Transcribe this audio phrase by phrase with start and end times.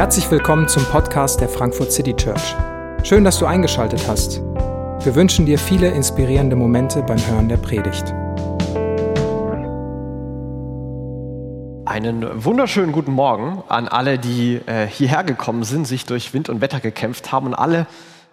[0.00, 2.56] Herzlich willkommen zum Podcast der Frankfurt City Church.
[3.02, 4.40] Schön, dass du eingeschaltet hast.
[5.04, 8.06] Wir wünschen dir viele inspirierende Momente beim Hören der Predigt.
[11.84, 16.62] Einen wunderschönen guten Morgen an alle, die äh, hierher gekommen sind, sich durch Wind und
[16.62, 17.86] Wetter gekämpft haben und alle,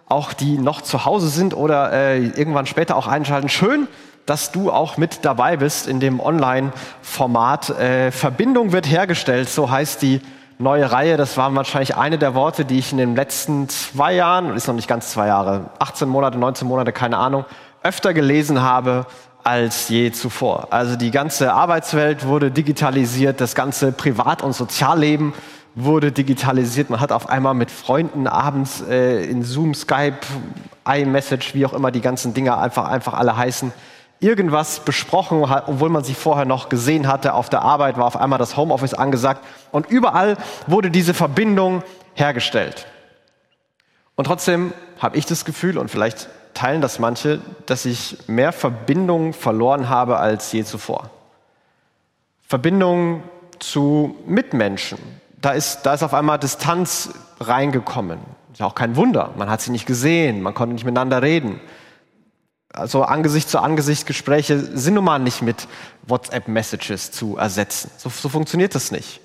[0.06, 3.50] auch die noch zu Hause sind oder äh, irgendwann später auch einschalten.
[3.50, 3.88] Schön,
[4.24, 7.78] dass du auch mit dabei bist in dem Online-Format.
[7.78, 10.22] Äh, Verbindung wird hergestellt, so heißt die
[10.58, 11.16] neue Reihe.
[11.16, 14.74] Das waren wahrscheinlich eine der Worte, die ich in den letzten zwei Jahren, ist noch
[14.74, 17.44] nicht ganz zwei Jahre, 18 Monate, 19 Monate, keine Ahnung,
[17.82, 19.06] öfter gelesen habe
[19.44, 20.68] als je zuvor.
[20.70, 25.32] Also die ganze Arbeitswelt wurde digitalisiert, das ganze Privat- und Sozialleben
[25.74, 26.90] wurde digitalisiert.
[26.90, 30.18] Man hat auf einmal mit Freunden abends äh, in Zoom, Skype,
[30.86, 33.72] iMessage, wie auch immer die ganzen Dinge einfach, einfach alle heißen,
[34.20, 37.34] irgendwas besprochen, obwohl man sich vorher noch gesehen hatte.
[37.34, 40.36] Auf der Arbeit war auf einmal das Homeoffice angesagt und überall
[40.66, 41.82] wurde diese Verbindung
[42.14, 42.86] hergestellt.
[44.16, 49.32] Und trotzdem habe ich das Gefühl, und vielleicht teilen das manche, dass ich mehr Verbindung
[49.32, 51.10] verloren habe als je zuvor.
[52.48, 53.22] Verbindung
[53.60, 54.98] zu Mitmenschen.
[55.40, 58.18] Da ist, da ist auf einmal Distanz reingekommen.
[58.52, 59.30] Ist ja auch kein Wunder.
[59.36, 61.60] Man hat sie nicht gesehen, man konnte nicht miteinander reden
[62.72, 65.66] also Angesicht zu Angesicht Gespräche sind nun mal nicht mit
[66.06, 67.90] WhatsApp-Messages zu ersetzen.
[67.96, 69.20] So, so, funktioniert das nicht.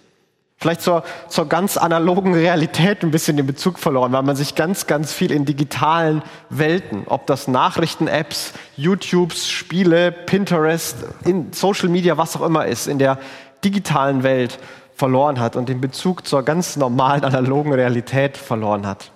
[0.58, 4.88] Vielleicht zur, zur ganz analogen Realität ein bisschen den Bezug verloren, weil man sich ganz,
[4.88, 12.38] ganz viel in digitalen Welten, ob das Nachrichten-Apps, YouTubes, Spiele, Pinterest, in Social Media, was
[12.38, 13.19] auch immer ist, in der
[13.66, 14.57] digitalen Welt
[14.95, 19.11] verloren hat und den Bezug zur ganz normalen analogen Realität verloren hat.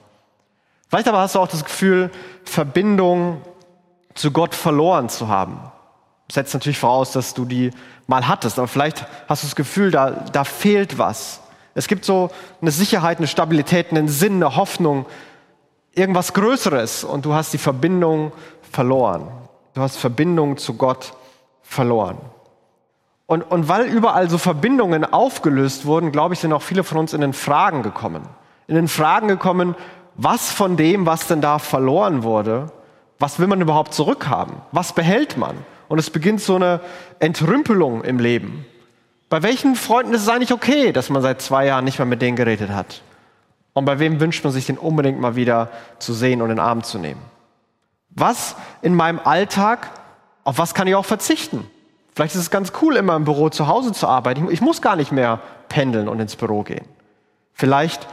[0.89, 2.11] Vielleicht aber hast du auch das Gefühl,
[2.43, 3.41] Verbindung
[4.17, 5.59] zu Gott verloren zu haben.
[6.29, 7.71] Setzt natürlich voraus, dass du die
[8.07, 11.41] mal hattest, aber vielleicht hast du das Gefühl, da, da fehlt was.
[11.73, 15.05] Es gibt so eine Sicherheit, eine Stabilität, einen Sinn, eine Hoffnung,
[15.93, 18.31] irgendwas Größeres und du hast die Verbindung
[18.71, 19.27] verloren.
[19.73, 21.13] Du hast Verbindung zu Gott
[21.61, 22.17] verloren.
[23.27, 27.13] Und, und weil überall so Verbindungen aufgelöst wurden, glaube ich, sind auch viele von uns
[27.13, 28.23] in den Fragen gekommen.
[28.67, 29.75] In den Fragen gekommen,
[30.15, 32.71] was von dem, was denn da verloren wurde,
[33.19, 34.55] was will man überhaupt zurückhaben?
[34.71, 35.57] Was behält man?
[35.87, 36.81] Und es beginnt so eine
[37.19, 38.65] Entrümpelung im Leben.
[39.29, 42.21] Bei welchen Freunden ist es eigentlich okay, dass man seit zwei Jahren nicht mehr mit
[42.21, 43.01] denen geredet hat?
[43.73, 45.69] Und bei wem wünscht man sich den unbedingt mal wieder
[45.99, 47.21] zu sehen und in den Arm zu nehmen?
[48.09, 49.89] Was in meinem Alltag,
[50.43, 51.69] auf was kann ich auch verzichten?
[52.15, 54.49] Vielleicht ist es ganz cool, immer im Büro zu Hause zu arbeiten.
[54.49, 55.39] Ich muss gar nicht mehr
[55.69, 56.85] pendeln und ins Büro gehen.
[57.53, 58.07] Vielleicht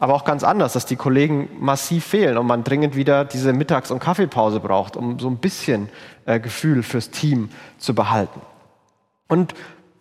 [0.00, 3.90] aber auch ganz anders, dass die Kollegen massiv fehlen und man dringend wieder diese Mittags-
[3.90, 5.90] und Kaffeepause braucht, um so ein bisschen
[6.24, 8.40] äh, Gefühl fürs Team zu behalten.
[9.28, 9.54] Und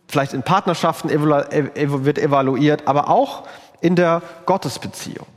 [0.07, 3.43] vielleicht in Partnerschaften wird evaluiert, aber auch
[3.81, 5.27] in der Gottesbeziehung.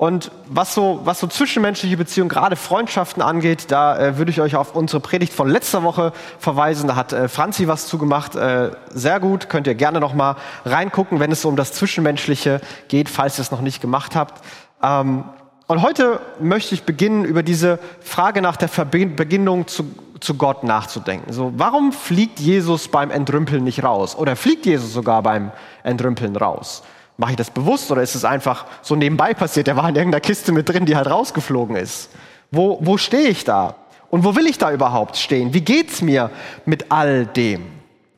[0.00, 4.54] Und was so, was so zwischenmenschliche Beziehungen, gerade Freundschaften angeht, da äh, würde ich euch
[4.54, 6.86] auf unsere Predigt von letzter Woche verweisen.
[6.86, 8.36] Da hat äh, Franzi was zugemacht.
[8.36, 12.60] Äh, sehr gut, könnt ihr gerne noch mal reingucken, wenn es so um das Zwischenmenschliche
[12.86, 14.40] geht, falls ihr es noch nicht gemacht habt.
[14.84, 15.24] Ähm,
[15.66, 19.84] und heute möchte ich beginnen, über diese Frage nach der Verbindung zu,
[20.20, 21.32] zu Gott nachzudenken.
[21.32, 24.14] So, warum fliegt Jesus beim Entrümpeln nicht raus?
[24.14, 25.50] Oder fliegt Jesus sogar beim
[25.82, 26.84] Entrümpeln raus?
[27.18, 29.66] Mache ich das bewusst oder ist es einfach so nebenbei passiert?
[29.66, 32.10] Der war in irgendeiner Kiste mit drin, die halt rausgeflogen ist.
[32.52, 33.74] Wo, wo stehe ich da?
[34.08, 35.52] Und wo will ich da überhaupt stehen?
[35.52, 36.30] Wie geht's mir
[36.64, 37.66] mit all dem?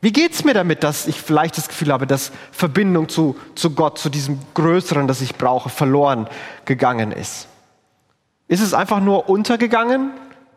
[0.02, 3.98] Wie geht's mir damit, dass ich vielleicht das Gefühl habe, dass Verbindung zu, zu Gott,
[3.98, 6.28] zu diesem Größeren, das ich brauche, verloren
[6.66, 7.48] gegangen ist?
[8.48, 10.10] Ist es einfach nur untergegangen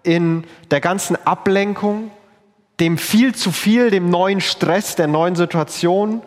[0.03, 2.11] in der ganzen Ablenkung,
[2.81, 6.21] dem viel zu viel, dem neuen Stress, der neuen Situation,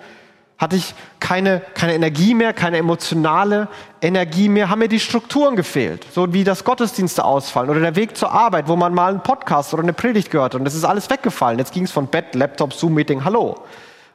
[0.58, 3.68] hatte ich keine, keine Energie mehr, keine emotionale
[4.00, 8.16] Energie mehr, haben mir die Strukturen gefehlt, so wie das Gottesdienste ausfallen oder der Weg
[8.16, 10.84] zur Arbeit, wo man mal einen Podcast oder eine Predigt gehört hat und das ist
[10.84, 11.58] alles weggefallen.
[11.58, 13.64] Jetzt ging es von Bett, Laptop, Zoom-Meeting, Hallo.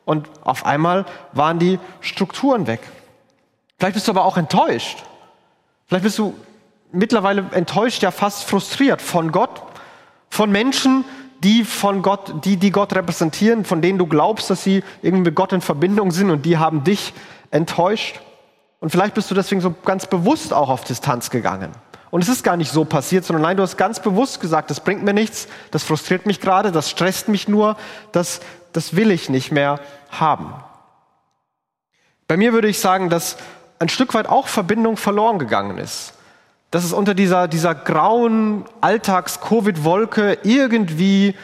[0.04, 2.82] Und auf einmal waren die Strukturen weg.
[3.78, 5.04] Vielleicht bist du aber auch enttäuscht.
[5.88, 6.34] Vielleicht bist du
[6.92, 9.62] mittlerweile enttäuscht, ja fast frustriert von Gott,
[10.30, 11.06] von Menschen,
[11.44, 15.36] die von Gott, die, die Gott repräsentieren, von denen du glaubst, dass sie irgendwie mit
[15.36, 17.14] Gott in Verbindung sind und die haben dich
[17.50, 18.20] enttäuscht.
[18.80, 21.72] Und vielleicht bist du deswegen so ganz bewusst auch auf Distanz gegangen.
[22.12, 24.82] Und es ist gar nicht so passiert, sondern nein, du hast ganz bewusst gesagt, das
[24.82, 27.78] bringt mir nichts, das frustriert mich gerade, das stresst mich nur,
[28.12, 28.42] das,
[28.74, 29.80] das will ich nicht mehr
[30.10, 30.54] haben.
[32.28, 33.38] Bei mir würde ich sagen, dass
[33.80, 36.14] ein Stück weit auch Verbindung verloren gegangen ist
[36.72, 41.36] dass es unter dieser, dieser grauen Alltags-Covid-Wolke irgendwie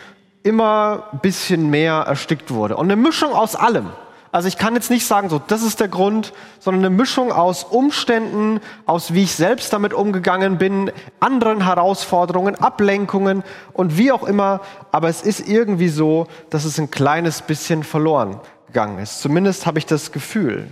[0.41, 2.77] immer ein bisschen mehr erstickt wurde.
[2.77, 3.87] Und eine Mischung aus allem.
[4.31, 7.63] Also ich kann jetzt nicht sagen, so, das ist der Grund, sondern eine Mischung aus
[7.63, 14.61] Umständen, aus wie ich selbst damit umgegangen bin, anderen Herausforderungen, Ablenkungen und wie auch immer.
[14.91, 19.21] Aber es ist irgendwie so, dass es ein kleines bisschen verloren gegangen ist.
[19.21, 20.67] Zumindest habe ich das Gefühl.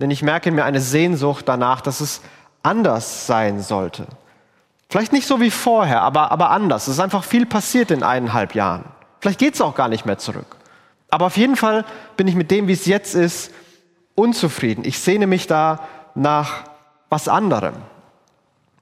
[0.00, 2.22] Denn ich merke mir eine Sehnsucht danach, dass es
[2.62, 4.06] anders sein sollte.
[4.88, 6.88] Vielleicht nicht so wie vorher, aber, aber anders.
[6.88, 8.84] Es ist einfach viel passiert in eineinhalb Jahren.
[9.20, 10.56] Vielleicht geht es auch gar nicht mehr zurück.
[11.10, 11.84] Aber auf jeden Fall
[12.16, 13.52] bin ich mit dem, wie es jetzt ist,
[14.14, 14.84] unzufrieden.
[14.84, 16.64] Ich sehne mich da nach
[17.08, 17.74] was anderem.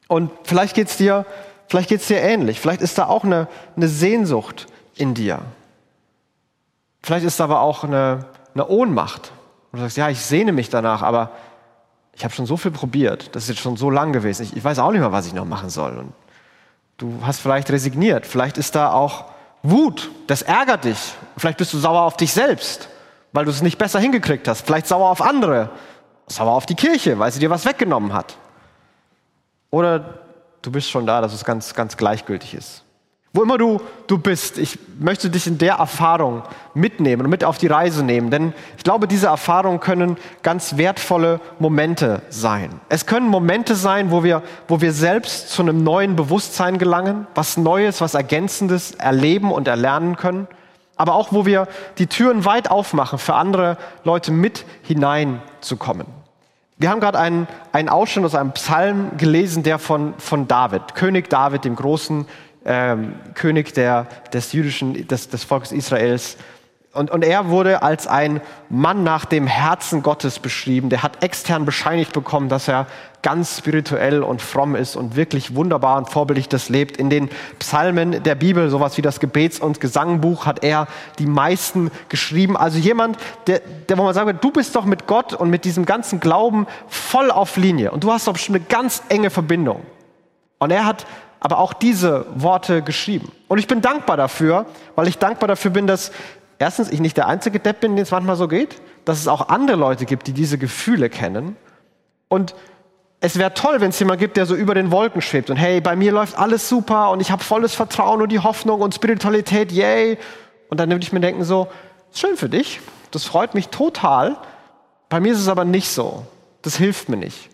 [0.08, 1.26] Und vielleicht geht es dir,
[1.68, 2.60] vielleicht geht's dir ähnlich.
[2.60, 5.40] Vielleicht ist da auch eine, eine Sehnsucht in dir.
[7.02, 9.32] Vielleicht ist da aber auch eine, eine Ohnmacht.
[9.72, 11.30] Und du sagst, ja, ich sehne mich danach, aber
[12.18, 13.34] ich habe schon so viel probiert.
[13.36, 14.42] Das ist jetzt schon so lang gewesen.
[14.42, 15.96] Ich, ich weiß auch nicht mehr, was ich noch machen soll.
[15.98, 16.12] Und
[16.96, 18.26] du hast vielleicht resigniert.
[18.26, 19.26] Vielleicht ist da auch
[19.62, 21.14] Wut, das ärgert dich.
[21.36, 22.88] Vielleicht bist du sauer auf dich selbst,
[23.32, 24.66] weil du es nicht besser hingekriegt hast.
[24.66, 25.70] Vielleicht sauer auf andere,
[26.26, 28.36] sauer auf die Kirche, weil sie dir was weggenommen hat.
[29.70, 30.18] Oder
[30.62, 32.82] du bist schon da, dass es ganz, ganz gleichgültig ist.
[33.34, 36.42] Wo immer du, du bist, ich möchte dich in der Erfahrung
[36.72, 41.38] mitnehmen und mit auf die Reise nehmen, denn ich glaube, diese Erfahrungen können ganz wertvolle
[41.58, 42.80] Momente sein.
[42.88, 47.58] Es können Momente sein, wo wir, wo wir selbst zu einem neuen Bewusstsein gelangen, was
[47.58, 50.48] Neues, was Ergänzendes erleben und erlernen können,
[50.96, 56.06] aber auch, wo wir die Türen weit aufmachen, für andere Leute mit hineinzukommen.
[56.80, 61.28] Wir haben gerade einen, einen Ausschnitt aus einem Psalm gelesen, der von, von David, König
[61.28, 62.26] David, dem großen
[62.68, 66.36] ähm, König der, des jüdischen, des, des Volkes Israels.
[66.92, 70.88] Und, und er wurde als ein Mann nach dem Herzen Gottes beschrieben.
[70.88, 72.86] Der hat extern bescheinigt bekommen, dass er
[73.22, 76.96] ganz spirituell und fromm ist und wirklich wunderbar und vorbildlich das lebt.
[76.96, 80.88] In den Psalmen der Bibel, sowas wie das Gebets- und Gesangbuch, hat er
[81.18, 82.56] die meisten geschrieben.
[82.56, 83.16] Also jemand,
[83.46, 86.66] der, der wo man sagen du bist doch mit Gott und mit diesem ganzen Glauben
[86.88, 87.92] voll auf Linie.
[87.92, 89.82] Und du hast doch bestimmt eine ganz enge Verbindung.
[90.58, 91.06] Und er hat
[91.40, 93.30] aber auch diese Worte geschrieben.
[93.48, 96.12] Und ich bin dankbar dafür, weil ich dankbar dafür bin, dass
[96.58, 99.48] erstens ich nicht der einzige Depp bin, dem es manchmal so geht, dass es auch
[99.48, 101.56] andere Leute gibt, die diese Gefühle kennen.
[102.28, 102.54] Und
[103.20, 105.80] es wäre toll, wenn es jemand gibt, der so über den Wolken schwebt und hey,
[105.80, 109.72] bei mir läuft alles super und ich habe volles Vertrauen und die Hoffnung und Spiritualität,
[109.72, 110.18] yay.
[110.68, 111.68] Und dann würde ich mir denken so,
[112.12, 112.80] schön für dich,
[113.10, 114.36] das freut mich total.
[115.08, 116.26] Bei mir ist es aber nicht so.
[116.62, 117.48] Das hilft mir nicht.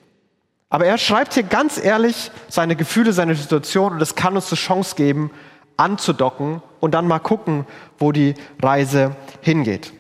[0.75, 4.57] Aber er schreibt hier ganz ehrlich seine Gefühle, seine Situation und es kann uns eine
[4.57, 5.31] Chance geben,
[5.77, 7.65] anzudocken und dann mal gucken,
[7.97, 9.93] wo die Reise hingeht.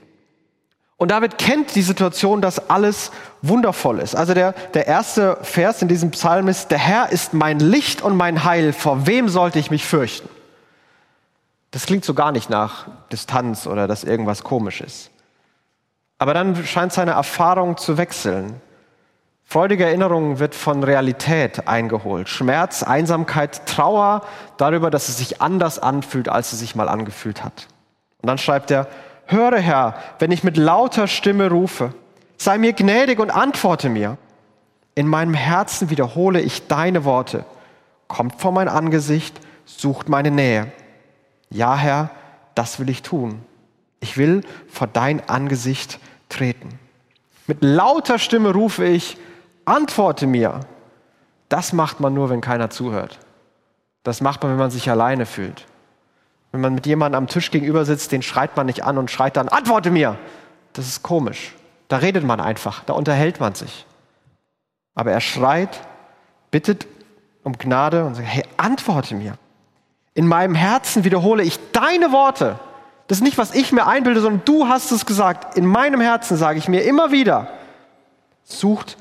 [0.96, 4.16] Und David kennt die Situation, dass alles wundervoll ist.
[4.16, 8.16] Also der, der erste Vers in diesem Psalm ist, der Herr ist mein Licht und
[8.16, 10.28] mein Heil, vor wem sollte ich mich fürchten?
[11.70, 15.12] Das klingt so gar nicht nach Distanz oder dass irgendwas komisch ist.
[16.18, 18.60] Aber dann scheint seine Erfahrung zu wechseln.
[19.44, 22.28] Freudige Erinnerung wird von Realität eingeholt.
[22.28, 24.22] Schmerz, Einsamkeit, Trauer
[24.56, 27.68] darüber, dass es sich anders anfühlt, als es sich mal angefühlt hat.
[28.20, 28.88] Und dann schreibt er,
[29.26, 31.94] höre Herr, wenn ich mit lauter Stimme rufe,
[32.36, 34.16] sei mir gnädig und antworte mir.
[34.94, 37.44] In meinem Herzen wiederhole ich deine Worte.
[38.08, 40.72] Kommt vor mein Angesicht, sucht meine Nähe.
[41.50, 42.10] Ja, Herr,
[42.54, 43.40] das will ich tun.
[44.00, 45.98] Ich will vor dein Angesicht
[46.28, 46.78] treten.
[47.46, 49.16] Mit lauter Stimme rufe ich,
[49.64, 50.60] antworte mir.
[51.48, 53.18] Das macht man nur, wenn keiner zuhört.
[54.02, 55.66] Das macht man, wenn man sich alleine fühlt.
[56.52, 59.36] Wenn man mit jemandem am Tisch gegenüber sitzt, den schreit man nicht an und schreit
[59.36, 60.16] dann, antworte mir.
[60.72, 61.54] Das ist komisch.
[61.88, 63.86] Da redet man einfach, da unterhält man sich.
[64.94, 65.80] Aber er schreit,
[66.50, 66.86] bittet
[67.42, 69.36] um Gnade und sagt, hey, antworte mir.
[70.14, 72.58] In meinem Herzen wiederhole ich deine Worte.
[73.06, 75.58] Das ist nicht, was ich mir einbilde, sondern du hast es gesagt.
[75.58, 77.48] In meinem Herzen sage ich mir immer wieder,
[78.44, 78.96] sucht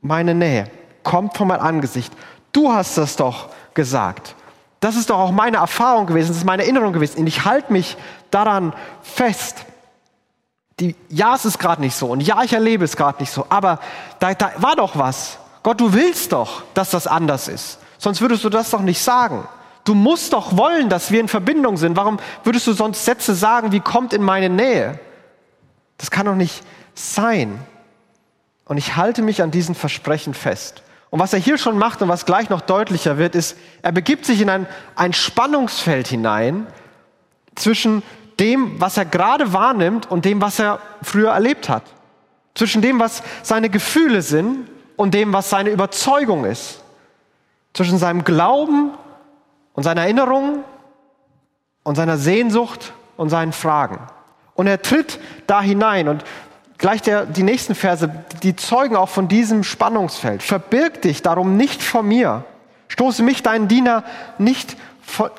[0.00, 0.70] meine Nähe,
[1.02, 2.12] kommt vor mein Angesicht.
[2.52, 4.34] Du hast das doch gesagt.
[4.80, 7.20] Das ist doch auch meine Erfahrung gewesen, das ist meine Erinnerung gewesen.
[7.20, 7.96] Und ich halte mich
[8.30, 9.66] daran fest.
[10.80, 13.44] Die, ja, es ist gerade nicht so und ja, ich erlebe es gerade nicht so,
[13.50, 13.80] aber
[14.18, 15.38] da, da war doch was.
[15.62, 17.78] Gott, du willst doch, dass das anders ist.
[17.98, 19.46] Sonst würdest du das doch nicht sagen.
[19.84, 21.96] Du musst doch wollen, dass wir in Verbindung sind.
[21.96, 24.98] Warum würdest du sonst Sätze sagen, wie kommt in meine Nähe?
[25.98, 26.62] Das kann doch nicht
[26.94, 27.60] sein.
[28.70, 30.84] Und ich halte mich an diesen Versprechen fest.
[31.10, 34.24] Und was er hier schon macht und was gleich noch deutlicher wird, ist, er begibt
[34.24, 36.68] sich in ein, ein Spannungsfeld hinein
[37.56, 38.04] zwischen
[38.38, 41.82] dem, was er gerade wahrnimmt und dem, was er früher erlebt hat.
[42.54, 46.80] Zwischen dem, was seine Gefühle sind und dem, was seine Überzeugung ist.
[47.74, 48.92] Zwischen seinem Glauben
[49.72, 50.62] und seiner Erinnerung
[51.82, 53.98] und seiner Sehnsucht und seinen Fragen.
[54.54, 56.22] Und er tritt da hinein und
[56.80, 58.10] gleich der, die nächsten Verse,
[58.42, 60.42] die zeugen auch von diesem Spannungsfeld.
[60.42, 62.44] Verbirg dich darum nicht vor mir.
[62.88, 64.02] Stoße mich, deinen Diener,
[64.38, 64.76] nicht,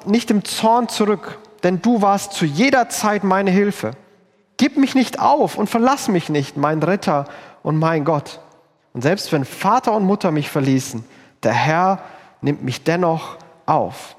[0.05, 3.91] nicht im Zorn zurück, denn du warst zu jeder Zeit meine Hilfe.
[4.57, 7.25] Gib mich nicht auf und verlass mich nicht, mein Ritter
[7.63, 8.39] und mein Gott.
[8.93, 11.03] Und selbst wenn Vater und Mutter mich verließen,
[11.43, 11.99] der Herr
[12.41, 14.15] nimmt mich dennoch auf.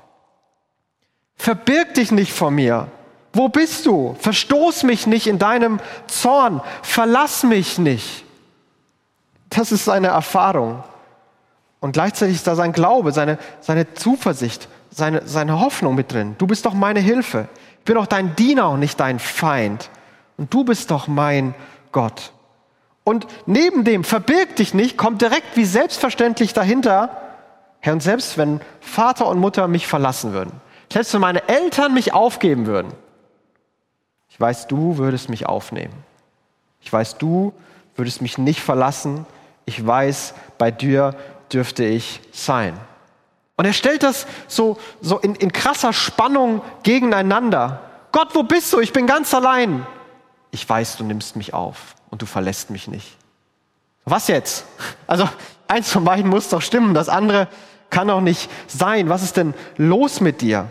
[1.36, 2.88] Verbirg dich nicht vor mir.
[3.32, 4.14] Wo bist du?
[4.20, 6.60] Verstoß mich nicht in deinem Zorn.
[6.82, 8.24] Verlass mich nicht.
[9.48, 10.82] Das ist seine Erfahrung.
[11.80, 16.36] Und gleichzeitig ist da sein Glaube, seine, seine Zuversicht, seine, seine Hoffnung mit drin.
[16.38, 17.48] Du bist doch meine Hilfe.
[17.78, 19.90] Ich bin doch dein Diener und nicht dein Feind.
[20.36, 21.54] Und du bist doch mein
[21.90, 22.32] Gott.
[23.04, 27.10] Und neben dem verbirg dich nicht, kommt direkt wie selbstverständlich dahinter,
[27.80, 30.52] Herr, und selbst wenn Vater und Mutter mich verlassen würden,
[30.92, 32.92] selbst wenn meine Eltern mich aufgeben würden,
[34.42, 35.94] weiß, du würdest mich aufnehmen.
[36.82, 37.54] Ich weiß, du
[37.96, 39.24] würdest mich nicht verlassen.
[39.64, 41.14] Ich weiß, bei dir
[41.50, 42.78] dürfte ich sein.
[43.56, 47.80] Und er stellt das so, so in, in krasser Spannung gegeneinander.
[48.10, 48.80] Gott, wo bist du?
[48.80, 49.86] Ich bin ganz allein.
[50.50, 53.16] Ich weiß, du nimmst mich auf und du verlässt mich nicht.
[54.04, 54.66] Was jetzt?
[55.06, 55.28] Also
[55.68, 57.48] eins von beiden muss doch stimmen, das andere
[57.88, 59.08] kann doch nicht sein.
[59.08, 60.68] Was ist denn los mit dir?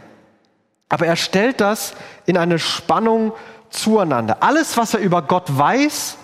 [0.90, 1.94] Aber er stellt das
[2.26, 3.32] in eine Spannung
[3.72, 4.38] zueinander.
[4.42, 6.18] Alles, was er über Gott weiß,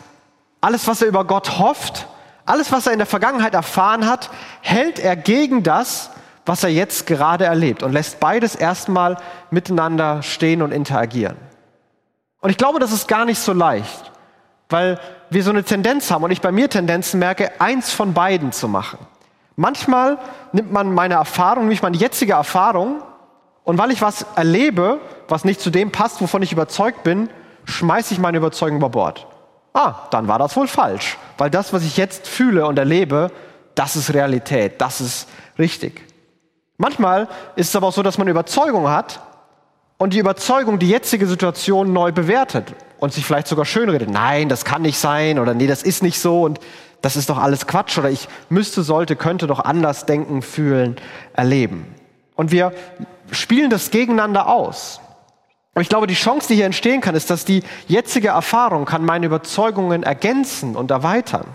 [0.61, 2.07] alles, was er über Gott hofft,
[2.45, 4.29] alles, was er in der Vergangenheit erfahren hat,
[4.61, 6.11] hält er gegen das,
[6.45, 9.17] was er jetzt gerade erlebt und lässt beides erstmal
[9.51, 11.35] miteinander stehen und interagieren.
[12.39, 14.11] Und ich glaube, das ist gar nicht so leicht,
[14.69, 14.99] weil
[15.29, 18.69] wir so eine Tendenz haben und ich bei mir Tendenzen merke, eins von beiden zu
[18.69, 18.99] machen.
[19.57, 20.17] Manchmal
[20.53, 23.01] nimmt man meine Erfahrung, nämlich meine jetzige Erfahrung,
[23.63, 27.29] und weil ich was erlebe, was nicht zu dem passt, wovon ich überzeugt bin,
[27.67, 29.27] schmeiße ich meine Überzeugung über Bord.
[29.73, 33.31] Ah, dann war das wohl falsch, weil das, was ich jetzt fühle und erlebe,
[33.75, 35.27] das ist Realität, das ist
[35.59, 36.01] richtig.
[36.77, 39.19] Manchmal ist es aber auch so, dass man Überzeugung hat
[39.97, 44.09] und die Überzeugung die jetzige Situation neu bewertet und sich vielleicht sogar schönredet.
[44.09, 46.59] Nein, das kann nicht sein oder nee, das ist nicht so und
[47.01, 50.95] das ist doch alles Quatsch oder ich müsste, sollte, könnte doch anders denken, fühlen,
[51.33, 51.93] erleben.
[52.35, 52.73] Und wir
[53.31, 55.01] spielen das gegeneinander aus.
[55.77, 59.05] Und ich glaube, die Chance, die hier entstehen kann, ist, dass die jetzige Erfahrung kann
[59.05, 61.45] meine Überzeugungen ergänzen und erweitern.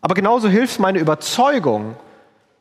[0.00, 1.94] Aber genauso hilft meine Überzeugung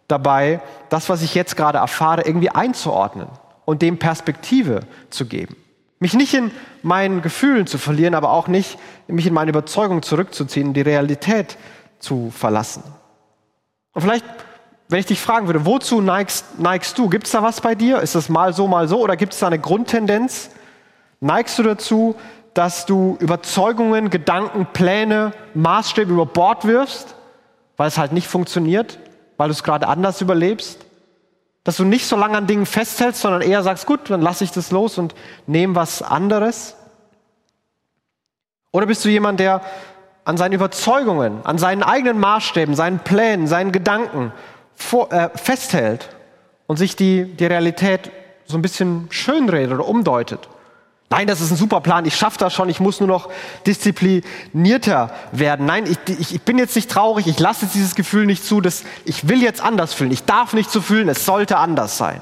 [0.07, 3.25] dabei, das, was ich jetzt gerade erfahre, irgendwie einzuordnen
[3.65, 5.55] und dem Perspektive zu geben.
[5.98, 6.51] Mich nicht in
[6.84, 11.57] meinen Gefühlen zu verlieren, aber auch nicht mich in meine Überzeugung zurückzuziehen, die Realität
[11.98, 12.84] zu verlassen.
[13.93, 14.25] Und vielleicht,
[14.89, 17.10] wenn ich dich fragen würde, wozu neigst, neigst du?
[17.10, 18.00] Gibt es da was bei dir?
[18.00, 19.01] Ist das mal so, mal so?
[19.01, 20.51] Oder gibt es da eine Grundtendenz?
[21.20, 22.16] Neigst du dazu,
[22.54, 27.16] dass du Überzeugungen, Gedanken, Pläne, Maßstäbe über Bord wirfst,
[27.76, 29.00] weil es halt nicht funktioniert,
[29.38, 30.86] weil du es gerade anders überlebst?
[31.64, 34.52] Dass du nicht so lange an Dingen festhältst, sondern eher sagst, gut, dann lasse ich
[34.52, 35.14] das los und
[35.46, 36.76] nehme was anderes?
[38.72, 39.62] Oder bist du jemand, der
[40.24, 44.34] an seinen Überzeugungen, an seinen eigenen Maßstäben, seinen Plänen, seinen Gedanken
[44.76, 46.10] vor, äh, festhält
[46.68, 48.12] und sich die, die Realität
[48.46, 50.50] so ein bisschen schönredet oder umdeutet.
[51.10, 53.30] Nein, das ist ein super Plan, ich schaffe das schon, ich muss nur noch
[53.66, 55.66] disziplinierter werden.
[55.66, 58.60] Nein, ich, ich, ich bin jetzt nicht traurig, ich lasse jetzt dieses Gefühl nicht zu,
[58.60, 62.22] dass ich will jetzt anders fühlen, ich darf nicht so fühlen, es sollte anders sein.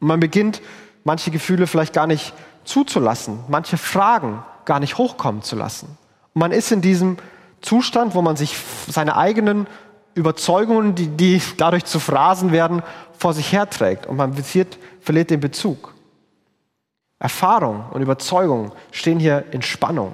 [0.00, 0.60] Und man beginnt,
[1.04, 2.34] manche Gefühle vielleicht gar nicht
[2.64, 5.96] zuzulassen, manche Fragen gar nicht hochkommen zu lassen.
[6.34, 7.16] Und man ist in diesem
[7.62, 8.54] Zustand, wo man sich
[8.86, 9.66] seine eigenen
[10.14, 12.82] Überzeugungen, die, die dadurch zu Phrasen werden,
[13.16, 15.93] vor sich herträgt und man verliert, verliert den Bezug.
[17.18, 20.12] Erfahrung und Überzeugung stehen hier in Spannung.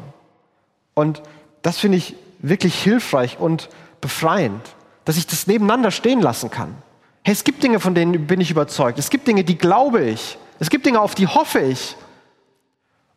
[0.94, 1.22] Und
[1.62, 3.68] das finde ich wirklich hilfreich und
[4.00, 4.62] befreiend,
[5.04, 6.74] dass ich das nebeneinander stehen lassen kann.
[7.22, 8.98] Hey, es gibt Dinge, von denen bin ich überzeugt.
[8.98, 10.38] Es gibt Dinge, die glaube ich.
[10.58, 11.96] Es gibt Dinge, auf die hoffe ich.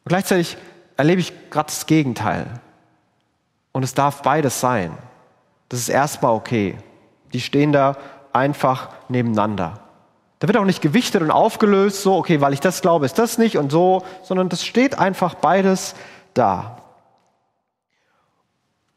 [0.04, 0.58] Und gleichzeitig
[0.98, 2.48] erlebe ich gerade das Gegenteil.
[3.72, 4.98] Und es darf beides sein.
[5.70, 6.78] Das ist erstmal okay.
[7.32, 7.98] Die stehen da
[8.32, 9.83] einfach nebeneinander.
[10.44, 13.38] Da wird auch nicht gewichtet und aufgelöst, so, okay, weil ich das glaube, ist das
[13.38, 15.96] nicht und so, sondern das steht einfach beides
[16.34, 16.80] da.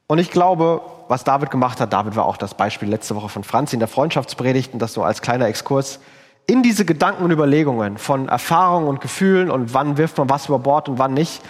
[0.09, 3.45] Und ich glaube, was David gemacht hat, David war auch das Beispiel letzte Woche von
[3.45, 6.01] Franz in der Freundschaftspredigt und das so als kleiner Exkurs,
[6.49, 10.59] in diese Gedanken und Überlegungen von Erfahrungen und Gefühlen und wann wirft man was über
[10.59, 11.43] Bord und wann nicht,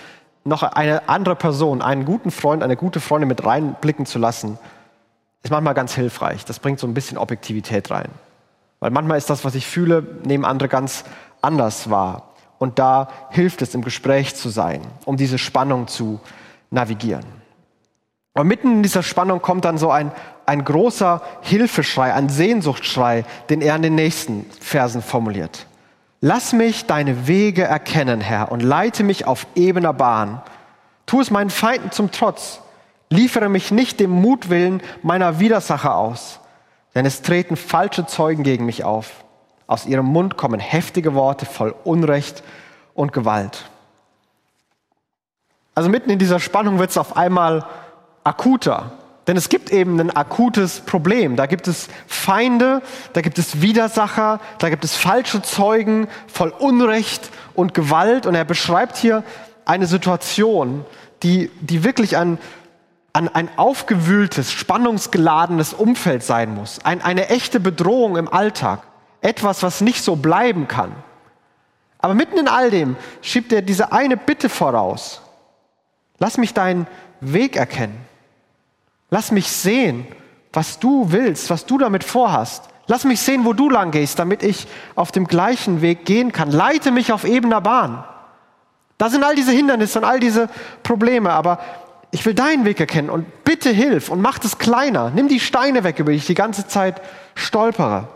[0.44, 4.58] noch eine andere Person, einen guten Freund, eine gute Freundin mit reinblicken zu lassen,
[5.42, 6.44] ist manchmal ganz hilfreich.
[6.44, 8.10] Das bringt so ein bisschen Objektivität rein.
[8.80, 11.04] Weil manchmal ist das, was ich fühle, nehmen andere ganz
[11.42, 12.34] anders wahr.
[12.58, 16.20] Und da hilft es, im Gespräch zu sein, um diese Spannung zu
[16.70, 17.24] navigieren.
[18.34, 20.12] Und mitten in dieser Spannung kommt dann so ein,
[20.44, 25.66] ein großer Hilfeschrei, ein Sehnsuchtschrei, den er in den nächsten Versen formuliert.
[26.20, 30.42] Lass mich deine Wege erkennen, Herr, und leite mich auf ebener Bahn.
[31.06, 32.60] Tu es meinen Feinden zum Trotz.
[33.10, 36.40] Liefere mich nicht dem Mutwillen meiner Widersacher aus,
[36.96, 39.22] denn es treten falsche Zeugen gegen mich auf.
[39.66, 42.42] Aus ihrem Mund kommen heftige Worte voll Unrecht
[42.94, 43.68] und Gewalt.
[45.74, 47.66] Also mitten in dieser Spannung wird es auf einmal
[48.24, 48.92] akuter.
[49.26, 51.36] Denn es gibt eben ein akutes Problem.
[51.36, 52.80] Da gibt es Feinde,
[53.12, 58.24] da gibt es Widersacher, da gibt es falsche Zeugen voll Unrecht und Gewalt.
[58.24, 59.22] Und er beschreibt hier
[59.66, 60.86] eine Situation,
[61.22, 62.38] die, die wirklich ein,
[63.16, 66.84] ein, ein aufgewühltes, spannungsgeladenes Umfeld sein muss.
[66.84, 68.82] Ein, eine echte Bedrohung im Alltag.
[69.22, 70.92] Etwas, was nicht so bleiben kann.
[71.98, 75.22] Aber mitten in all dem schiebt er diese eine Bitte voraus.
[76.18, 76.86] Lass mich deinen
[77.20, 77.98] Weg erkennen.
[79.08, 80.06] Lass mich sehen,
[80.52, 82.64] was du willst, was du damit vorhast.
[82.86, 86.50] Lass mich sehen, wo du lang gehst, damit ich auf dem gleichen Weg gehen kann.
[86.50, 88.04] Leite mich auf ebener Bahn.
[88.98, 90.48] Da sind all diese Hindernisse und all diese
[90.82, 91.60] Probleme, aber
[92.16, 95.10] ich will deinen Weg erkennen und bitte hilf und mach es kleiner.
[95.10, 97.02] Nimm die Steine weg, über die ich die ganze Zeit
[97.34, 98.08] stolpere.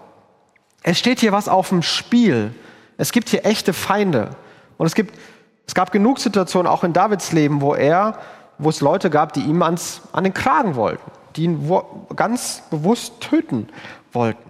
[0.82, 2.54] Es steht hier was auf dem Spiel.
[2.96, 4.30] Es gibt hier echte Feinde.
[4.78, 5.18] Und es gibt,
[5.66, 8.18] es gab genug Situationen auch in Davids Leben, wo er
[8.56, 11.70] wo es Leute gab, die ihm ans, an den Kragen wollten, die ihn
[12.16, 13.68] ganz bewusst töten
[14.12, 14.42] wollten.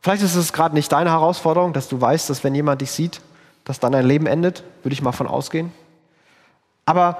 [0.00, 3.22] Vielleicht ist es gerade nicht deine Herausforderung, dass du weißt, dass wenn jemand dich sieht,
[3.64, 5.72] dass dann dein Leben endet, würde ich mal von ausgehen.
[6.84, 7.18] Aber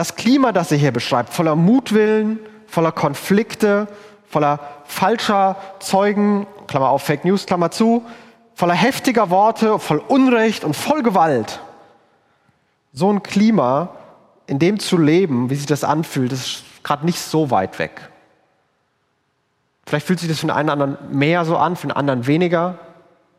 [0.00, 3.86] das Klima, das er hier beschreibt, voller Mutwillen, voller Konflikte,
[4.26, 8.06] voller falscher Zeugen, Klammer auf Fake News, Klammer zu,
[8.54, 11.60] voller heftiger Worte, voll Unrecht und voll Gewalt.
[12.94, 13.90] So ein Klima
[14.46, 18.00] in dem zu leben, wie sich das anfühlt, ist gerade nicht so weit weg.
[19.84, 22.78] Vielleicht fühlt sich das für den einen anderen mehr so an, für den anderen weniger.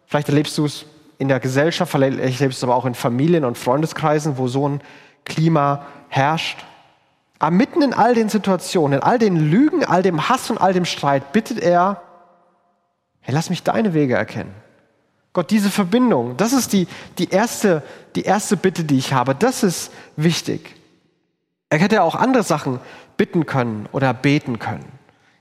[0.05, 0.85] Vielleicht erlebst du es
[1.17, 4.69] in der Gesellschaft, vielleicht erlebst du es aber auch in Familien und Freundeskreisen, wo so
[4.69, 4.81] ein
[5.25, 6.65] Klima herrscht.
[7.39, 10.73] Aber mitten in all den Situationen, in all den Lügen, all dem Hass und all
[10.73, 12.01] dem Streit bittet er,
[13.21, 14.53] hey, lass mich deine Wege erkennen.
[15.33, 17.83] Gott, diese Verbindung, das ist die, die, erste,
[18.15, 19.33] die erste Bitte, die ich habe.
[19.33, 20.75] Das ist wichtig.
[21.69, 22.79] Er hätte auch andere Sachen
[23.15, 24.85] bitten können oder beten können.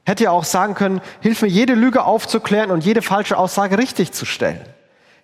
[0.04, 4.12] Hätte ja auch sagen können, hilf mir jede Lüge aufzuklären und jede falsche Aussage richtig
[4.12, 4.64] zu stellen.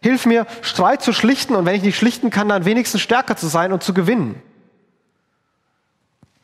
[0.02, 3.46] Hilf mir, Streit zu schlichten und wenn ich nicht schlichten kann, dann wenigstens stärker zu
[3.46, 4.42] sein und zu gewinnen.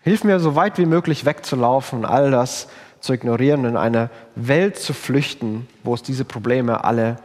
[0.02, 2.68] Hilf mir, so weit wie möglich wegzulaufen und all das
[3.00, 7.16] zu ignorieren in eine Welt zu flüchten, wo es diese Probleme alle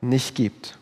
[0.00, 0.78] nicht gibt.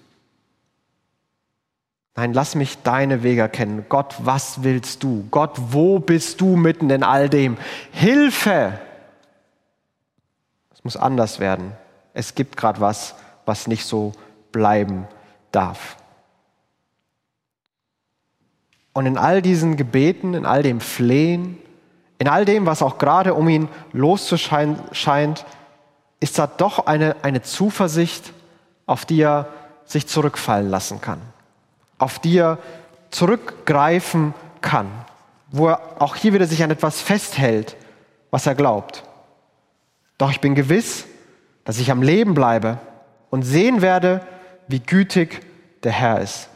[2.15, 3.87] Nein, lass mich deine Wege erkennen.
[3.89, 5.27] Gott, was willst du?
[5.31, 7.57] Gott, wo bist du mitten in all dem?
[7.91, 8.79] Hilfe!
[10.75, 11.73] Es muss anders werden.
[12.13, 13.15] Es gibt gerade was,
[13.47, 14.13] was nicht so
[14.53, 15.07] bleiben
[15.53, 15.97] darf.
[18.93, 21.59] Und in all diesen Gebeten, in all dem Flehen,
[22.19, 25.45] in all dem, was auch gerade um ihn loszuscheinen scheint,
[26.21, 28.33] ist da doch eine, eine Zuversicht,
[28.87, 29.49] auf die er
[29.85, 31.21] sich zurückfallen lassen kann
[32.03, 32.59] auf die er
[33.11, 34.91] zurückgreifen kann,
[35.53, 37.77] wo er auch hier wieder sich an etwas festhält,
[38.31, 39.05] was er glaubt.
[40.19, 41.05] Doch ich bin gewiss,
[41.65, 42.79] dass ich am Leben bleibe
[43.31, 44.27] und sehen werde,
[44.67, 45.43] wie gütig
[45.85, 46.49] der Herr ist.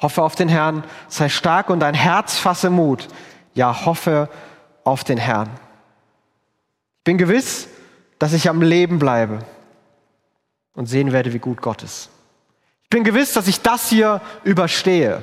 [0.00, 3.08] Hoffe auf den Herrn, sei stark und dein Herz fasse Mut.
[3.54, 4.28] Ja, hoffe
[4.84, 5.50] auf den Herrn.
[6.98, 7.68] Ich bin gewiss,
[8.18, 9.40] dass ich am Leben bleibe
[10.74, 12.10] und sehen werde, wie gut Gott ist.
[12.84, 15.22] Ich bin gewiss, dass ich das hier überstehe.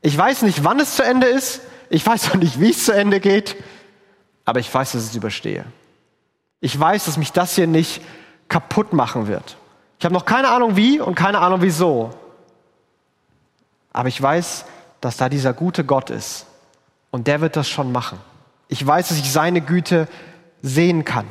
[0.00, 1.60] Ich weiß nicht, wann es zu Ende ist.
[1.90, 3.56] Ich weiß auch nicht, wie es zu Ende geht.
[4.44, 5.64] Aber ich weiß, dass ich es überstehe.
[6.60, 8.00] Ich weiß, dass mich das hier nicht
[8.48, 9.56] kaputt machen wird.
[9.98, 12.10] Ich habe noch keine Ahnung wie und keine Ahnung wieso.
[13.92, 14.64] Aber ich weiß,
[15.00, 16.46] dass da dieser gute Gott ist.
[17.10, 18.18] Und der wird das schon machen.
[18.68, 20.08] Ich weiß, dass ich seine Güte
[20.62, 21.26] sehen kann.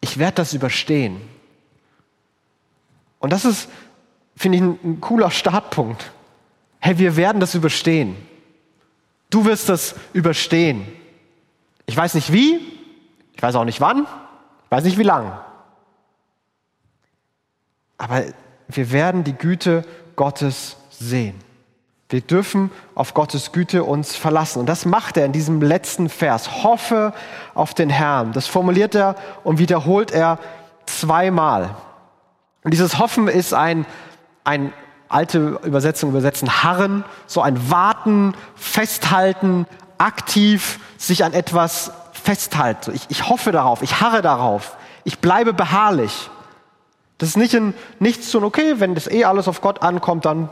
[0.00, 1.20] Ich werde das überstehen.
[3.20, 3.68] Und das ist
[4.36, 6.10] finde ich ein, cooler Startpunkt.
[6.80, 8.16] Hey, wir werden das überstehen.
[9.30, 10.86] Du wirst das überstehen.
[11.86, 12.60] Ich weiß nicht wie,
[13.34, 14.02] ich weiß auch nicht wann,
[14.64, 15.38] ich weiß nicht wie lang.
[17.98, 18.24] Aber
[18.68, 19.84] wir werden die Güte
[20.16, 21.38] Gottes sehen.
[22.12, 24.60] Wir dürfen auf Gottes Güte uns verlassen.
[24.60, 26.62] Und das macht er in diesem letzten Vers.
[26.62, 27.12] Hoffe
[27.54, 28.32] auf den Herrn.
[28.32, 30.38] Das formuliert er und wiederholt er
[30.86, 31.74] zweimal.
[32.64, 33.86] Und dieses Hoffen ist ein
[34.44, 34.72] ein
[35.08, 39.66] alte Übersetzung übersetzen harren, so ein warten, festhalten,
[39.98, 42.92] aktiv sich an etwas festhalte.
[42.92, 46.30] Ich, ich hoffe darauf, ich harre darauf, ich bleibe beharrlich.
[47.18, 50.48] Das ist nicht ein Nichtstun, okay, wenn das eh alles auf Gott ankommt, dann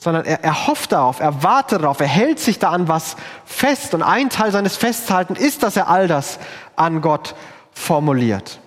[0.00, 3.92] sondern er, er hofft darauf, er wartet darauf, er hält sich da an was fest.
[3.92, 6.40] Und ein Teil seines Festhalten ist, dass er all das
[6.74, 7.34] an Gott
[7.72, 8.60] formuliert.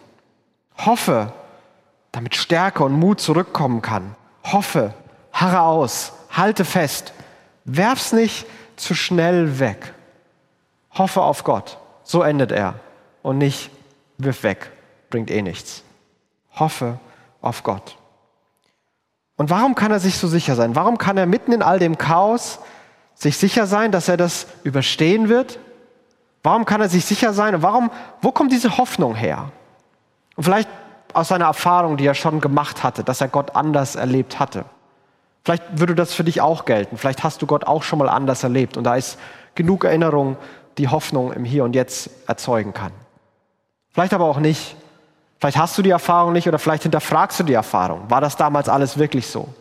[0.77, 1.33] Hoffe,
[2.11, 4.15] damit Stärke und Mut zurückkommen kann.
[4.43, 4.93] Hoffe,
[5.31, 7.13] harre aus, halte fest,
[7.65, 9.95] werf's nicht zu schnell weg.
[10.91, 11.79] Hoffe auf Gott.
[12.03, 12.75] So endet er.
[13.23, 13.71] Und nicht
[14.19, 14.71] wirf weg,
[15.09, 15.83] bringt eh nichts.
[16.53, 16.99] Hoffe
[17.41, 17.97] auf Gott.
[19.35, 20.75] Und warum kann er sich so sicher sein?
[20.75, 22.59] Warum kann er mitten in all dem Chaos
[23.15, 25.59] sich sicher sein, dass er das überstehen wird?
[26.43, 27.55] Warum kann er sich sicher sein?
[27.55, 27.89] Und warum,
[28.21, 29.51] wo kommt diese Hoffnung her?
[30.35, 30.69] Und vielleicht
[31.13, 34.65] aus seiner Erfahrung, die er schon gemacht hatte, dass er Gott anders erlebt hatte.
[35.43, 36.97] Vielleicht würde das für dich auch gelten.
[36.97, 38.77] Vielleicht hast du Gott auch schon mal anders erlebt.
[38.77, 39.19] Und da ist
[39.55, 40.37] genug Erinnerung,
[40.77, 42.91] die Hoffnung im Hier und Jetzt erzeugen kann.
[43.91, 44.75] Vielleicht aber auch nicht.
[45.43, 48.09] Vielleicht hast du die Erfahrung nicht oder vielleicht hinterfragst du die Erfahrung.
[48.09, 49.53] War das damals alles wirklich so?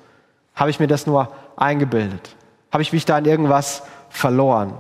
[0.55, 2.37] Habe ich mir das nur eingebildet?
[2.71, 4.75] Habe ich mich da in irgendwas verloren?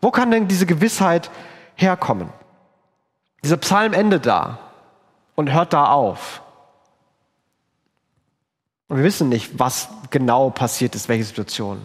[0.00, 1.30] Wo kann denn diese Gewissheit
[1.76, 2.28] herkommen?
[3.44, 4.58] Dieser Psalm endet da
[5.36, 6.42] und hört da auf.
[8.88, 11.80] Und wir wissen nicht, was genau passiert ist, welche Situation.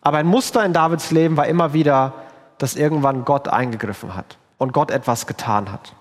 [0.00, 2.14] Aber ein Muster in Davids Leben war immer wieder,
[2.56, 5.92] dass irgendwann Gott eingegriffen hat und Gott etwas getan hat.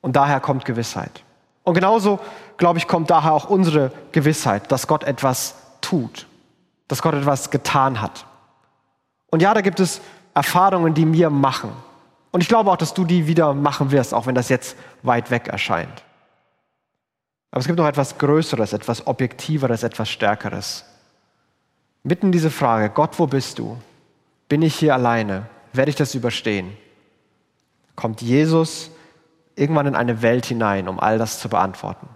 [0.00, 1.22] Und daher kommt Gewissheit.
[1.62, 2.18] Und genauso,
[2.56, 6.26] glaube ich, kommt daher auch unsere Gewissheit, dass Gott etwas tut,
[6.88, 8.24] dass Gott etwas getan hat.
[9.30, 10.00] Und ja, da gibt es
[10.34, 11.72] Erfahrungen, die mir machen.
[12.30, 15.30] Und ich glaube auch, dass du die wieder machen wirst, auch wenn das jetzt weit
[15.30, 16.02] weg erscheint.
[17.50, 20.84] Aber es gibt noch etwas Größeres, etwas Objektiveres, etwas Stärkeres.
[22.04, 23.76] Mitten diese Frage, Gott, wo bist du?
[24.48, 25.46] Bin ich hier alleine?
[25.72, 26.76] Werde ich das überstehen?
[27.96, 28.90] Kommt Jesus
[29.56, 32.08] irgendwann in eine Welt hinein, um all das zu beantworten.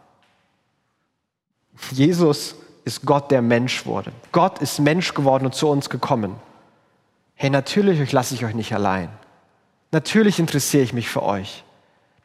[1.90, 4.12] Jesus ist Gott, der Mensch wurde.
[4.32, 6.36] Gott ist Mensch geworden und zu uns gekommen.
[7.34, 9.08] Hey, natürlich lasse ich euch nicht allein.
[9.90, 11.64] Natürlich interessiere ich mich für euch.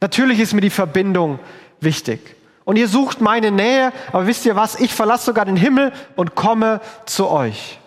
[0.02, 1.40] Natürlich ist mir die Verbindung
[1.80, 2.36] wichtig.
[2.66, 4.80] Und ihr sucht meine Nähe, aber wisst ihr was?
[4.80, 7.80] Ich verlasse sogar den Himmel und komme zu euch.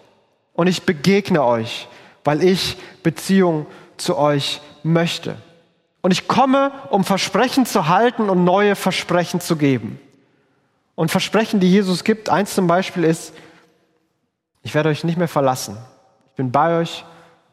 [0.55, 1.89] Und ich begegne euch,
[2.25, 5.37] weil ich Beziehung zu euch möchte.
[6.03, 10.01] Und ich komme, um Versprechen zu halten und neue Versprechen zu geben.
[10.95, 13.33] Und Versprechen, die Jesus gibt, eins zum Beispiel ist,
[14.63, 15.77] ich werde euch nicht mehr verlassen.
[16.31, 17.05] Ich bin bei euch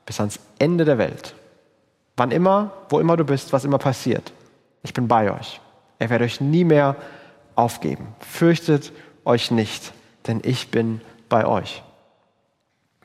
[0.05, 1.35] bis ans Ende der Welt.
[2.17, 4.33] Wann immer, wo immer du bist, was immer passiert.
[4.83, 5.61] Ich bin bei euch.
[5.99, 6.95] Er werde euch nie mehr
[7.55, 8.07] aufgeben.
[8.19, 8.91] Fürchtet
[9.25, 9.93] euch nicht,
[10.27, 11.83] denn ich bin bei euch.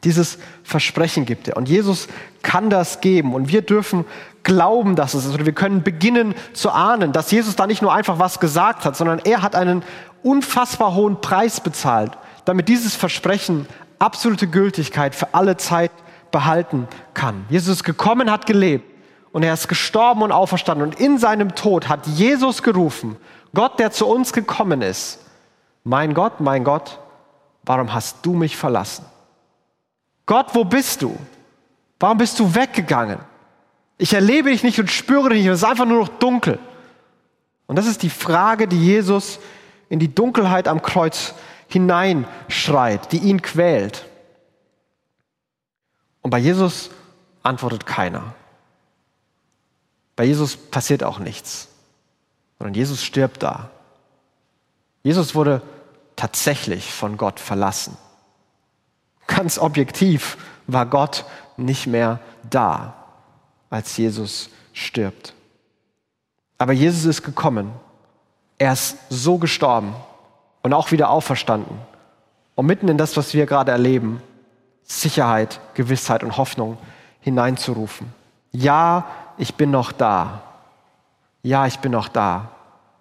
[0.05, 1.57] Dieses Versprechen gibt er.
[1.57, 2.09] Und Jesus
[2.43, 3.35] kann das geben.
[3.35, 4.05] Und wir dürfen
[4.45, 5.35] glauben, dass es ist.
[5.35, 8.97] Oder wir können beginnen zu ahnen, dass Jesus da nicht nur einfach was gesagt hat,
[8.97, 9.83] sondern er hat einen
[10.23, 12.13] unfassbar hohen Preis bezahlt,
[12.45, 13.67] damit dieses Versprechen
[13.99, 15.91] absolute Gültigkeit für alle Zeit
[16.31, 17.45] behalten kann.
[17.49, 18.91] Jesus ist gekommen, hat gelebt
[19.33, 20.89] und er ist gestorben und auferstanden.
[20.89, 23.17] Und in seinem Tod hat Jesus gerufen,
[23.55, 25.21] Gott, der zu uns gekommen ist,
[25.85, 26.99] mein Gott, mein Gott,
[27.65, 29.05] warum hast du mich verlassen?
[30.27, 31.17] Gott, wo bist du?
[32.01, 33.19] Warum bist du weggegangen?
[33.99, 36.59] Ich erlebe dich nicht und spüre dich nicht, es ist einfach nur noch dunkel.
[37.67, 39.39] Und das ist die Frage, die Jesus
[39.89, 41.35] in die Dunkelheit am Kreuz
[41.69, 44.07] hineinschreit, die ihn quält.
[46.23, 46.91] Und bei Jesus
[47.43, 48.35] antwortet keiner.
[50.17, 51.69] Bei Jesus passiert auch nichts,
[52.59, 53.71] sondern Jesus stirbt da.
[55.03, 55.63] Jesus wurde
[56.17, 57.97] tatsächlich von Gott verlassen.
[59.27, 61.25] Ganz objektiv war Gott
[61.57, 63.04] nicht mehr da
[63.75, 65.35] als Jesus stirbt.
[66.59, 67.73] Aber Jesus ist gekommen.
[68.57, 69.97] Er ist so gestorben
[70.63, 71.77] und auch wieder auferstanden.
[72.55, 74.23] Um mitten in das, was wir gerade erleben,
[74.85, 76.79] Sicherheit, Gewissheit und Hoffnung
[77.19, 78.13] hineinzurufen.
[78.53, 79.09] Ja,
[79.39, 80.43] ich bin noch da.
[81.43, 82.51] Ja, ich bin noch da.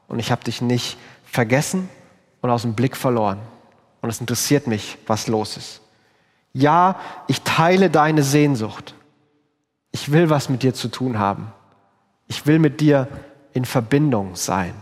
[0.07, 1.87] Und ich habe dich nicht vergessen
[2.41, 3.37] und aus dem Blick verloren.
[4.01, 5.81] Und es interessiert mich, was los ist.
[6.51, 8.95] Ja, ich teile deine Sehnsucht
[9.93, 11.53] ich will was mit dir zu tun haben.
[12.27, 13.07] Ich will mit dir
[13.53, 14.73] in Verbindung sein.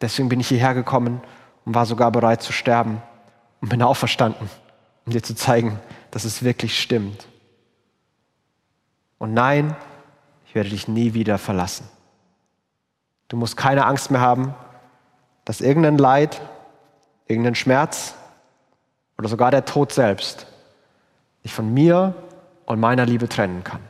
[0.00, 1.20] Deswegen bin ich hierher gekommen
[1.64, 3.02] und war sogar bereit zu sterben
[3.60, 4.48] und bin auferstanden,
[5.04, 5.78] um dir zu zeigen,
[6.12, 7.26] dass es wirklich stimmt.
[9.18, 9.74] Und nein,
[10.46, 11.88] ich werde dich nie wieder verlassen.
[13.28, 14.54] Du musst keine Angst mehr haben,
[15.44, 16.40] dass irgendein Leid,
[17.26, 18.14] irgendein Schmerz
[19.18, 20.46] oder sogar der Tod selbst
[21.42, 22.14] dich von mir
[22.66, 23.80] und meiner Liebe trennen kann.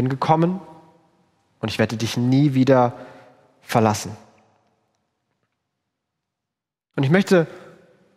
[0.00, 0.62] Bin gekommen
[1.60, 2.94] und ich werde dich nie wieder
[3.60, 4.16] verlassen.
[6.96, 7.46] Und ich möchte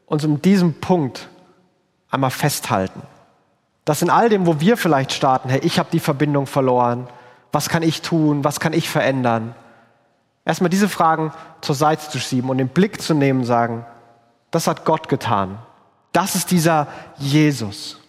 [0.05, 1.27] uns um diesen Punkt
[2.09, 3.01] einmal festhalten.
[3.83, 7.09] Dass in all dem, wo wir vielleicht starten, hey, ich habe die Verbindung verloren,
[7.51, 9.53] was kann ich tun, was kann ich verändern,
[10.45, 13.85] erstmal diese Fragen zur Seite zu schieben und den Blick zu nehmen sagen,
[14.51, 15.57] das hat Gott getan.
[16.13, 17.99] Das ist dieser Jesus.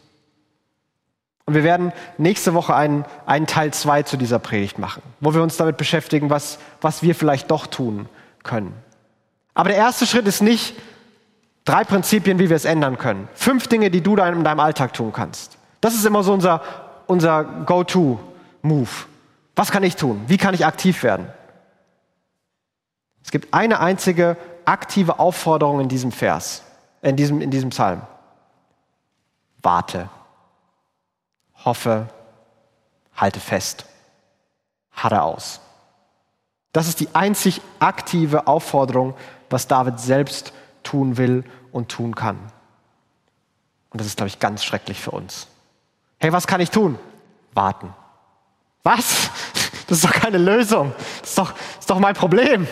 [1.47, 5.43] Und wir werden nächste Woche einen, einen Teil zwei zu dieser Predigt machen, wo wir
[5.43, 8.09] uns damit beschäftigen, was, was wir vielleicht doch tun
[8.43, 8.75] können.
[9.53, 10.75] Aber der erste Schritt ist nicht
[11.65, 13.29] drei Prinzipien, wie wir es ändern können.
[13.35, 15.59] Fünf Dinge, die du in deinem Alltag tun kannst.
[15.81, 16.63] Das ist immer so unser,
[17.07, 18.91] unser Go-To-Move.
[19.55, 20.23] Was kann ich tun?
[20.27, 21.27] Wie kann ich aktiv werden?
[23.23, 26.63] Es gibt eine einzige aktive Aufforderung in diesem Vers,
[27.03, 28.01] in diesem, in diesem Psalm.
[29.61, 30.09] Warte
[31.65, 32.09] hoffe,
[33.17, 33.87] halte fest,
[34.93, 35.61] harre aus.
[36.73, 39.15] Das ist die einzig aktive Aufforderung,
[39.49, 42.39] was David selbst tun will und tun kann.
[43.91, 45.47] Und das ist, glaube ich, ganz schrecklich für uns.
[46.19, 46.99] Hey, was kann ich tun?
[47.53, 47.95] Warten.
[48.83, 49.31] Was?
[49.87, 50.95] Das ist doch keine Lösung.
[51.21, 52.67] Das ist doch, das ist doch mein Problem.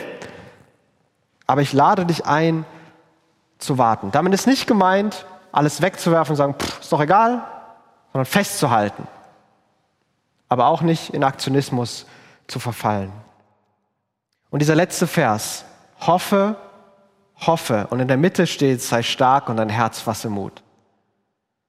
[1.47, 2.65] Aber ich lade dich ein,
[3.63, 4.11] zu warten.
[4.11, 7.45] Damit ist nicht gemeint, alles wegzuwerfen und sagen, pff, ist doch egal,
[8.13, 9.07] sondern festzuhalten,
[10.49, 12.07] aber auch nicht in Aktionismus
[12.47, 13.13] zu verfallen.
[14.51, 15.65] Und dieser letzte Vers,
[16.01, 16.57] hoffe,
[17.47, 20.63] hoffe, und in der Mitte steht, sei stark und dein Herz fasse Mut.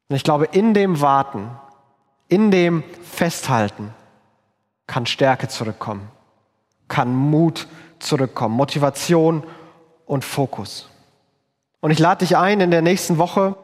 [0.09, 1.49] Und ich glaube, in dem Warten,
[2.27, 3.93] in dem Festhalten
[4.85, 6.09] kann Stärke zurückkommen,
[6.89, 7.67] kann Mut
[7.99, 9.43] zurückkommen, Motivation
[10.05, 10.89] und Fokus.
[11.79, 13.55] Und ich lade dich ein, in der nächsten Woche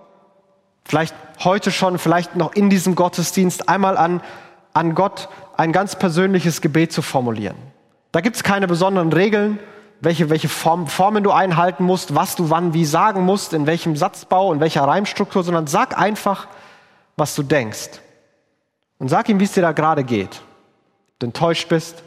[0.89, 4.21] vielleicht heute schon, vielleicht noch in diesem Gottesdienst einmal an,
[4.73, 7.55] an Gott ein ganz persönliches Gebet zu formulieren.
[8.11, 9.59] Da gibt es keine besonderen Regeln,
[10.01, 13.95] welche, welche Form, Formen du einhalten musst, was du wann wie sagen musst, in welchem
[13.95, 16.47] Satzbau, in welcher Reimstruktur, sondern sag einfach,
[17.17, 17.99] was du denkst.
[18.97, 20.41] Und sag ihm, wie es dir da gerade geht.
[21.13, 22.01] Ob du enttäuscht bist,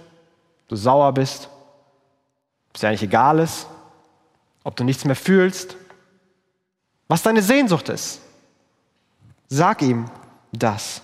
[0.69, 1.49] du sauer bist,
[2.71, 3.69] ob es dir eigentlich egal ist,
[4.65, 5.77] ob du nichts mehr fühlst,
[7.07, 8.21] was deine Sehnsucht ist.
[9.55, 10.07] Sag ihm
[10.51, 11.03] das.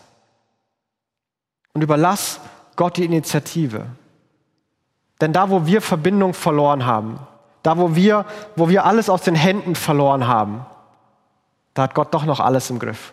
[1.75, 2.41] Und überlass
[2.77, 3.85] Gott die Initiative.
[5.21, 7.19] Denn da, wo wir Verbindung verloren haben,
[7.63, 8.25] da, wo wir,
[8.57, 10.65] wo wir alles aus den Händen verloren haben,
[11.75, 13.13] da hat Gott doch noch alles im Griff.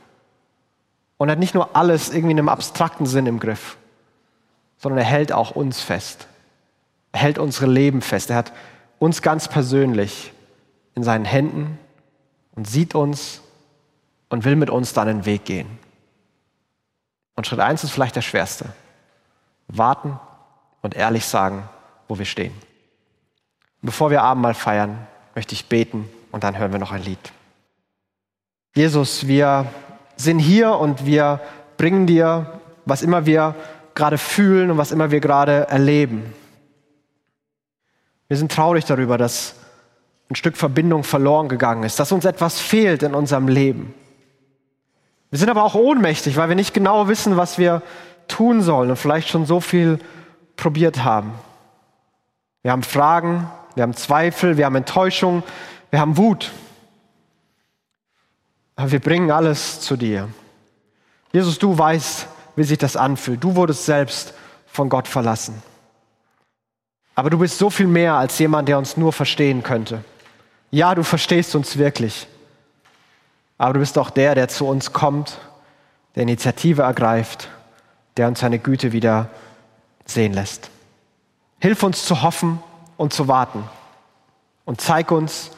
[1.17, 3.75] Und er hat nicht nur alles irgendwie in einem abstrakten Sinn im Griff,
[4.77, 6.29] sondern er hält auch uns fest.
[7.11, 8.29] Er hält unsere Leben fest.
[8.29, 8.53] Er hat
[8.99, 10.31] uns ganz persönlich
[10.93, 11.77] in seinen Händen
[12.55, 13.41] und sieht uns
[14.29, 15.79] und will mit uns dann den Weg gehen.
[17.35, 18.65] Und Schritt eins ist vielleicht der schwerste.
[19.67, 20.19] Warten
[20.81, 21.67] und ehrlich sagen,
[22.07, 22.53] wo wir stehen.
[23.81, 27.31] Bevor wir Abendmahl feiern, möchte ich beten und dann hören wir noch ein Lied.
[28.75, 29.67] Jesus, wir
[30.15, 31.41] sind hier und wir
[31.77, 33.55] bringen dir, was immer wir
[33.93, 36.33] gerade fühlen und was immer wir gerade erleben.
[38.27, 39.55] Wir sind traurig darüber, dass
[40.29, 43.93] ein Stück Verbindung verloren gegangen ist, dass uns etwas fehlt in unserem Leben.
[45.31, 47.81] Wir sind aber auch ohnmächtig, weil wir nicht genau wissen, was wir
[48.27, 49.99] tun sollen und vielleicht schon so viel
[50.55, 51.33] probiert haben.
[52.61, 55.43] Wir haben Fragen, wir haben Zweifel, wir haben Enttäuschung,
[55.91, 56.51] wir haben Wut.
[58.75, 60.29] Aber wir bringen alles zu dir.
[61.31, 63.43] Jesus, du weißt, wie sich das anfühlt.
[63.43, 64.33] Du wurdest selbst
[64.65, 65.61] von Gott verlassen.
[67.13, 70.03] Aber du bist so viel mehr als jemand, der uns nur verstehen könnte.
[70.71, 72.27] Ja, du verstehst uns wirklich.
[73.57, 75.39] Aber du bist auch der, der zu uns kommt,
[76.15, 77.49] der Initiative ergreift,
[78.17, 79.29] der uns seine Güte wieder
[80.05, 80.69] sehen lässt.
[81.59, 82.59] Hilf uns zu hoffen
[82.97, 83.63] und zu warten.
[84.65, 85.51] Und zeig uns,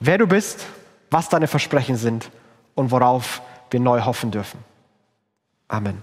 [0.00, 0.66] wer du bist,
[1.10, 2.30] was deine Versprechen sind
[2.74, 4.62] und worauf wir neu hoffen dürfen.
[5.68, 6.02] Amen.